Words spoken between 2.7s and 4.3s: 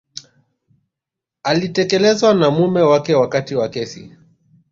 wake wakati wa kesi